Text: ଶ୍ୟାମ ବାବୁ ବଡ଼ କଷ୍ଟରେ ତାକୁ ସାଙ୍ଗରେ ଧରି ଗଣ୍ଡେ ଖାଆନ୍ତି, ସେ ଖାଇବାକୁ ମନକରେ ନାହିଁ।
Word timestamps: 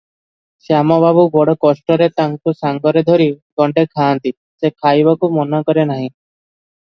ଶ୍ୟାମ 0.67 0.95
ବାବୁ 1.01 1.25
ବଡ଼ 1.33 1.53
କଷ୍ଟରେ 1.65 2.07
ତାକୁ 2.21 2.53
ସାଙ୍ଗରେ 2.61 3.03
ଧରି 3.11 3.27
ଗଣ୍ଡେ 3.63 3.83
ଖାଆନ୍ତି, 3.99 4.31
ସେ 4.63 4.71
ଖାଇବାକୁ 4.85 5.29
ମନକରେ 5.37 5.85
ନାହିଁ। 5.93 6.09